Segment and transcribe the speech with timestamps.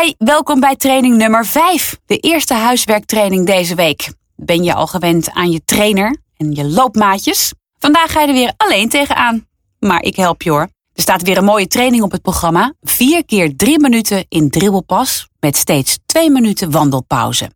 [0.00, 1.98] Hi, welkom bij training nummer 5.
[2.06, 4.12] De eerste huiswerktraining deze week.
[4.36, 7.52] Ben je al gewend aan je trainer en je loopmaatjes?
[7.78, 9.46] Vandaag ga je er weer alleen tegenaan.
[9.78, 10.68] Maar ik help je hoor.
[10.92, 12.74] Er staat weer een mooie training op het programma.
[12.80, 17.50] 4 keer 3 minuten in dribbelpas met steeds 2 minuten wandelpauze.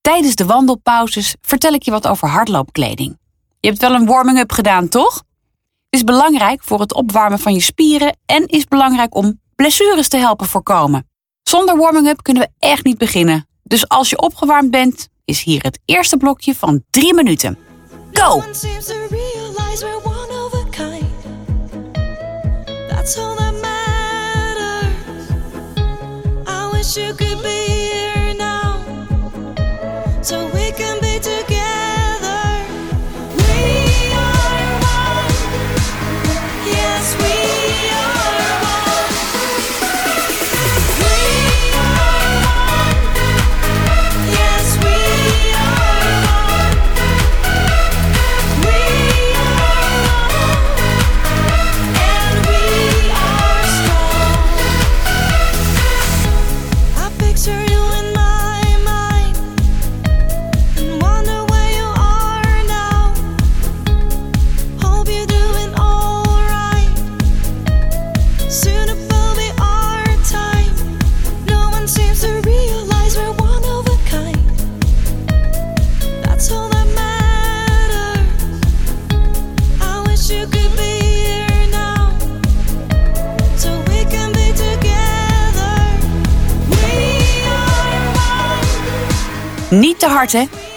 [0.00, 3.18] Tijdens de wandelpauzes vertel ik je wat over hardloopkleding.
[3.60, 5.14] Je hebt wel een warming-up gedaan, toch?
[5.14, 5.24] Het
[6.00, 10.46] is belangrijk voor het opwarmen van je spieren en is belangrijk om blessures te helpen
[10.46, 11.12] voorkomen.
[11.54, 13.46] Zonder warming-up kunnen we echt niet beginnen.
[13.62, 17.58] Dus als je opgewarmd bent, is hier het eerste blokje van 3 minuten.
[18.12, 18.42] Go!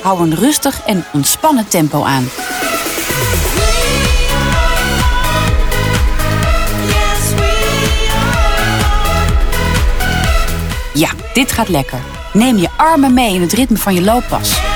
[0.01, 2.29] Hou een rustig en ontspannen tempo aan.
[10.93, 11.99] Ja, dit gaat lekker.
[12.33, 14.66] Neem je armen mee in het ritme van je looppas.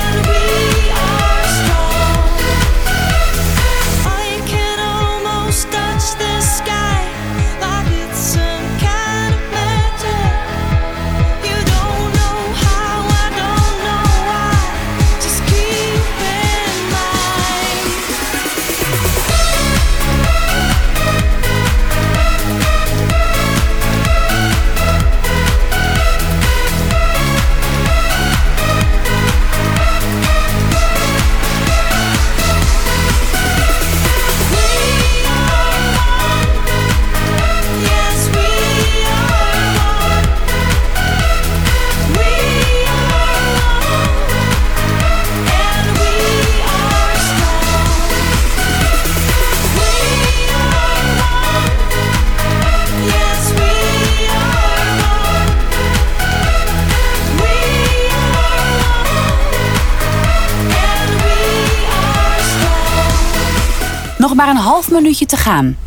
[64.32, 65.78] Nog maar een half minuutje te gaan.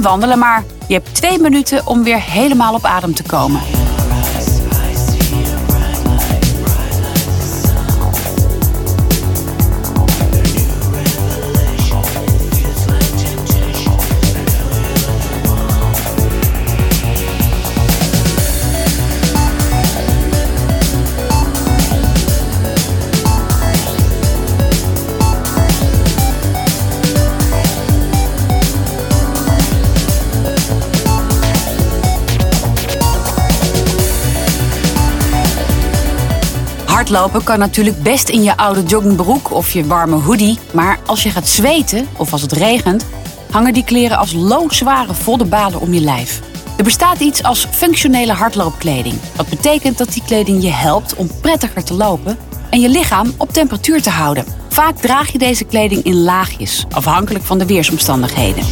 [0.00, 0.64] En wandelen maar.
[0.88, 3.60] Je hebt twee minuten om weer helemaal op adem te komen.
[37.10, 40.58] Hardlopen kan natuurlijk best in je oude joggingbroek of je warme hoodie.
[40.72, 43.06] Maar als je gaat zweten of als het regent,
[43.50, 46.40] hangen die kleren als loodzware voddenbalen om je lijf.
[46.76, 49.14] Er bestaat iets als functionele hardloopkleding.
[49.36, 52.38] Dat betekent dat die kleding je helpt om prettiger te lopen
[52.70, 54.44] en je lichaam op temperatuur te houden.
[54.68, 58.64] Vaak draag je deze kleding in laagjes, afhankelijk van de weersomstandigheden.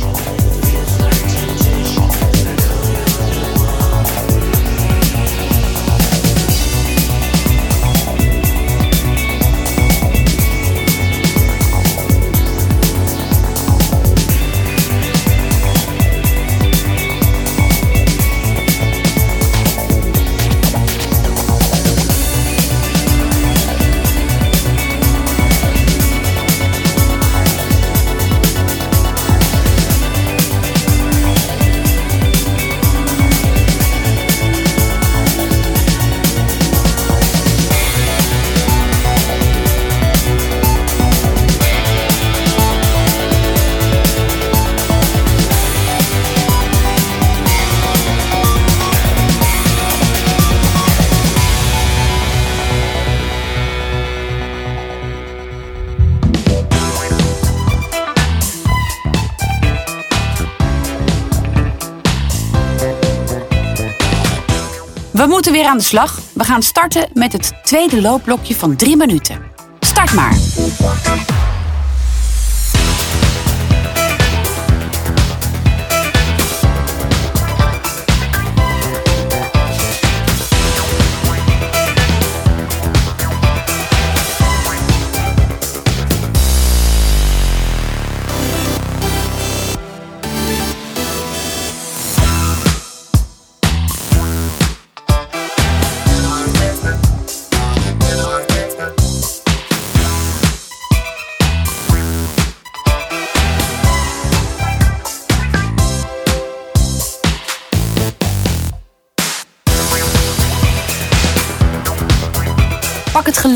[65.29, 66.21] Moeten weer aan de slag.
[66.33, 69.41] We gaan starten met het tweede loopblokje van drie minuten.
[69.81, 70.37] Start maar.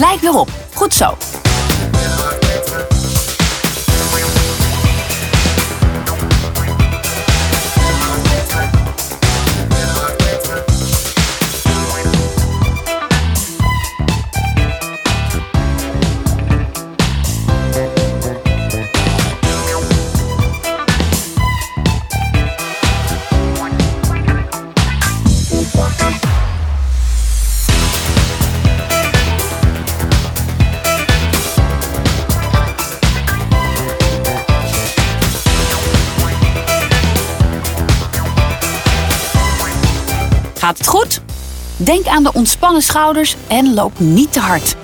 [0.02, 0.50] Gelijk weer op.
[0.74, 1.31] Goed zo.
[41.92, 44.76] Denk aan de ontspannen schouders en loop niet te hard.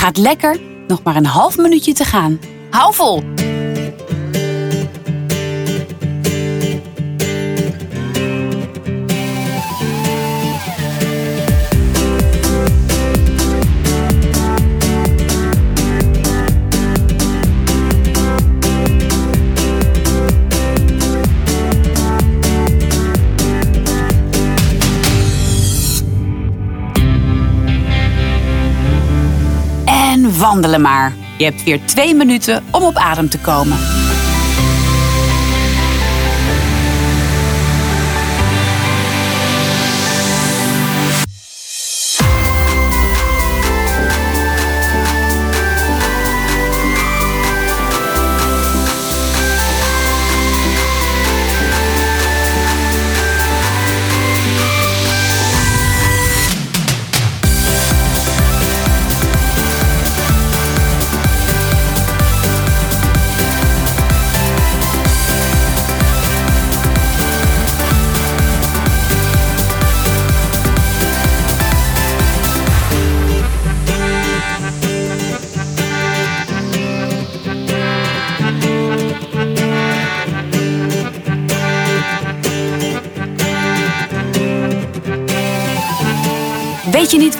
[0.00, 0.60] Gaat lekker.
[0.86, 2.40] Nog maar een half minuutje te gaan.
[2.70, 3.22] Hou vol.
[30.40, 31.14] wandelen maar.
[31.38, 33.99] Je hebt weer twee minuten om op adem te komen.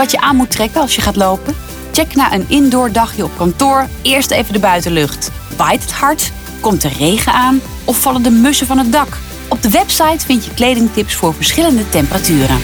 [0.00, 1.54] Wat je aan moet trekken als je gaat lopen?
[1.92, 5.30] Check na een indoor dagje op kantoor eerst even de buitenlucht.
[5.57, 6.33] Waait het hard?
[6.61, 7.61] Komt er regen aan?
[7.85, 9.19] Of vallen de mussen van het dak?
[9.49, 12.61] Op de website vind je kledingtips voor verschillende temperaturen.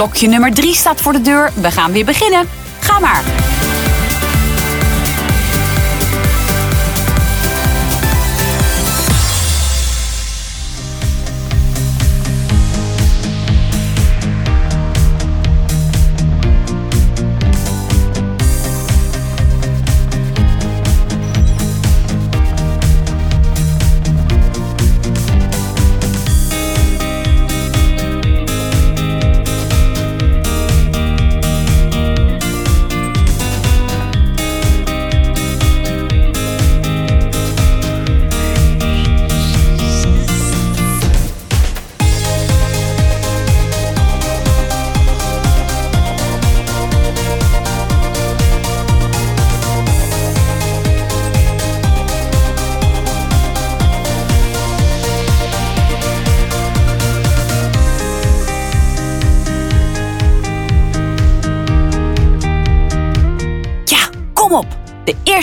[0.00, 1.52] Blokje nummer 3 staat voor de deur.
[1.54, 2.48] We gaan weer beginnen.
[2.80, 3.49] Ga maar.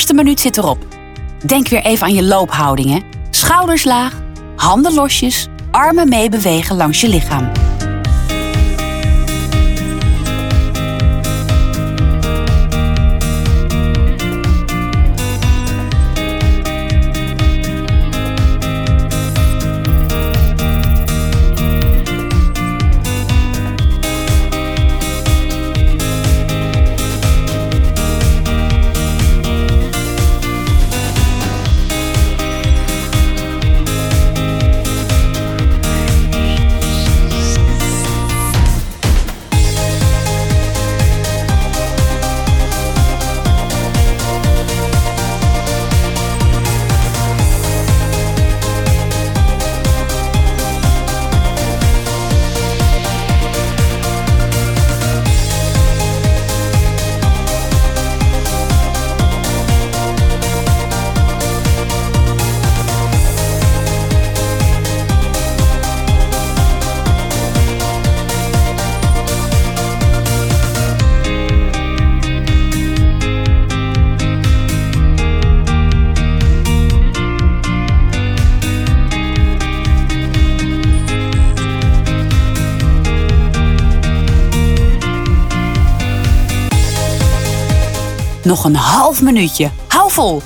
[0.08, 0.86] Eerste minuut zit erop.
[1.46, 3.00] Denk weer even aan je loophouding, hè.
[3.30, 4.22] Schouders laag,
[4.56, 7.67] handen losjes, armen meebewegen langs je lichaam.
[88.48, 89.70] Nog een half minuutje.
[89.88, 90.42] Hou vol.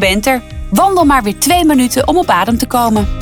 [0.00, 0.42] bent er.
[0.70, 3.19] Wandel maar weer twee minuten om op adem te komen.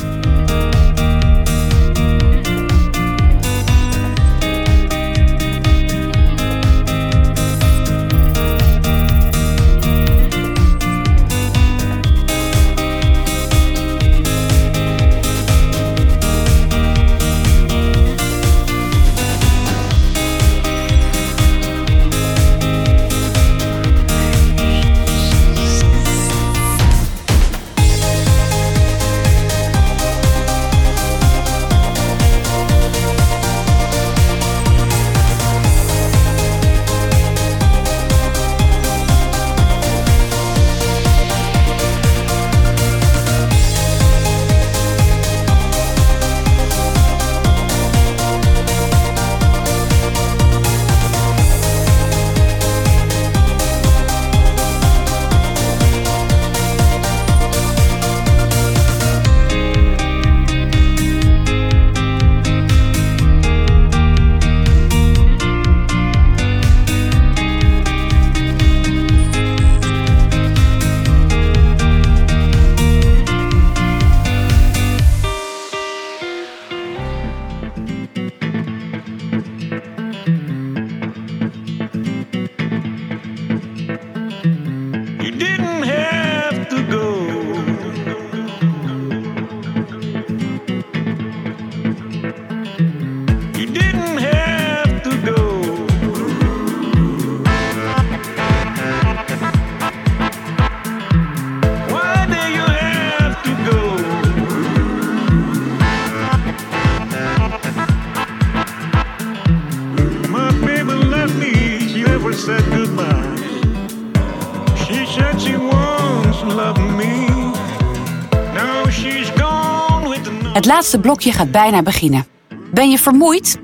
[120.68, 122.26] laatste blokje gaat bijna beginnen.
[122.72, 123.58] Ben je vermoeid?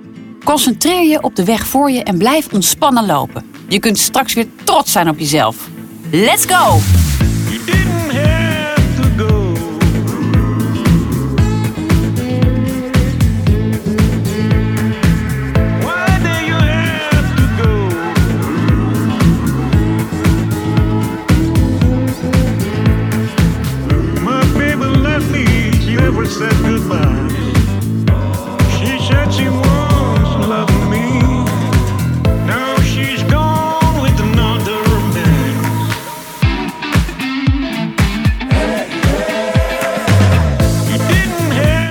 [0.45, 3.45] Concentreer je op de weg voor je en blijf ontspannen lopen.
[3.69, 5.69] Je kunt straks weer trots zijn op jezelf.
[6.11, 6.79] Let's go!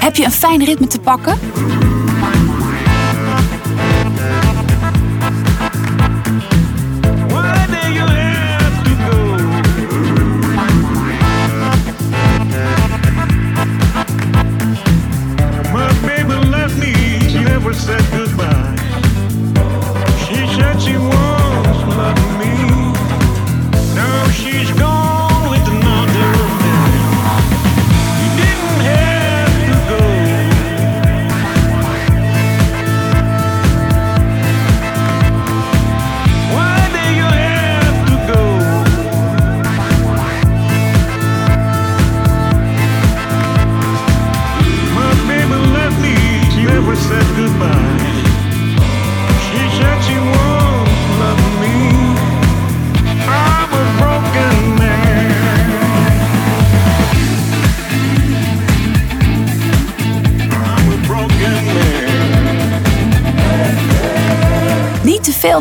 [0.03, 1.39] Heb je een fijn ritme te pakken?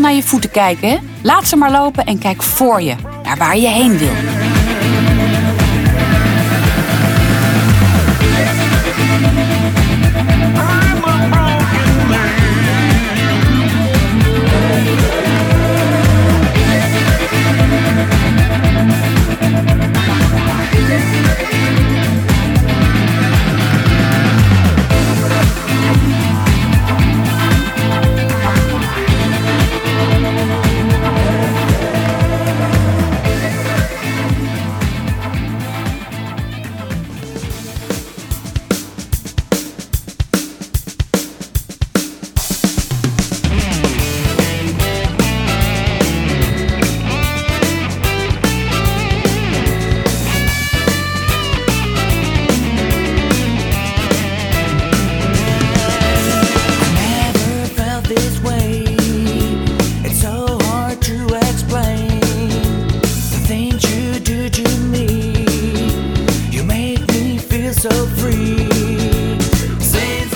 [0.00, 1.00] naar je voeten kijken.
[1.22, 4.41] Laat ze maar lopen en kijk voor je naar waar je heen wil.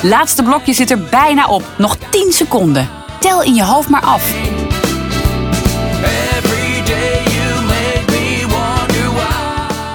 [0.09, 1.63] Laatste blokje zit er bijna op.
[1.79, 2.89] Nog 10 seconden.
[3.21, 4.35] Tel in je hoofd maar af.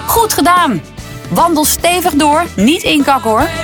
[0.08, 0.82] Goed gedaan.
[1.30, 3.61] Wandel stevig door, niet inkakken hoor.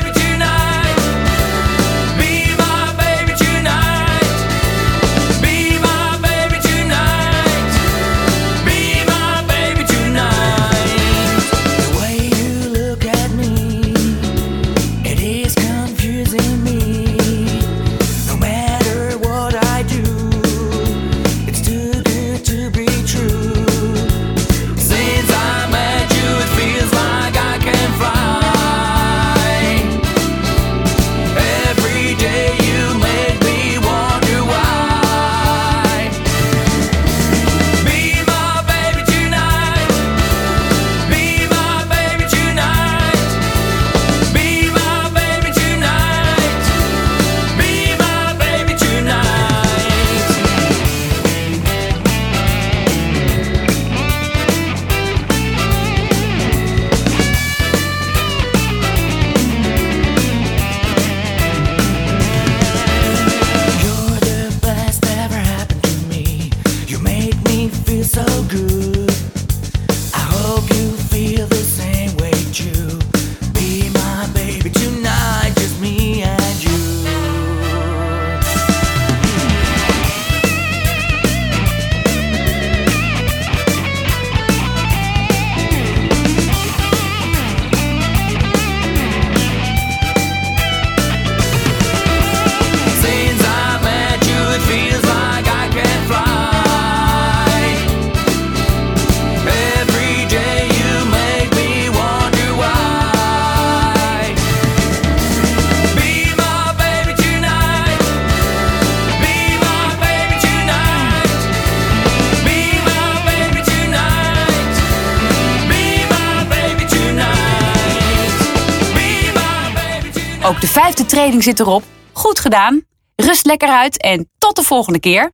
[121.18, 121.84] Training zit erop.
[122.12, 122.82] Goed gedaan.
[123.16, 125.32] Rust lekker uit en tot de volgende keer.